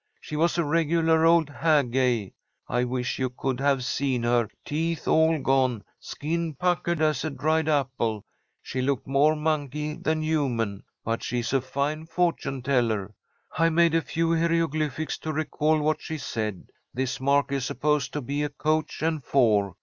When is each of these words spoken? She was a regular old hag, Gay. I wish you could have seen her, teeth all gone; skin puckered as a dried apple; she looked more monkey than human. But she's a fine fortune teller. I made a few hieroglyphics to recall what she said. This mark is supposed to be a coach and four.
She 0.19 0.35
was 0.35 0.57
a 0.57 0.63
regular 0.65 1.27
old 1.27 1.47
hag, 1.51 1.91
Gay. 1.91 2.33
I 2.67 2.83
wish 2.85 3.19
you 3.19 3.29
could 3.29 3.59
have 3.59 3.85
seen 3.85 4.23
her, 4.23 4.47
teeth 4.65 5.07
all 5.07 5.37
gone; 5.37 5.83
skin 5.99 6.55
puckered 6.55 6.99
as 6.99 7.23
a 7.23 7.29
dried 7.29 7.67
apple; 7.69 8.25
she 8.63 8.81
looked 8.81 9.05
more 9.05 9.35
monkey 9.35 9.93
than 9.93 10.23
human. 10.23 10.81
But 11.05 11.21
she's 11.21 11.53
a 11.53 11.61
fine 11.61 12.07
fortune 12.07 12.63
teller. 12.63 13.13
I 13.55 13.69
made 13.69 13.93
a 13.93 14.01
few 14.01 14.33
hieroglyphics 14.33 15.19
to 15.19 15.31
recall 15.33 15.77
what 15.79 16.01
she 16.01 16.17
said. 16.17 16.71
This 16.95 17.19
mark 17.19 17.51
is 17.51 17.65
supposed 17.67 18.11
to 18.13 18.21
be 18.21 18.41
a 18.41 18.49
coach 18.49 19.03
and 19.03 19.23
four. 19.23 19.75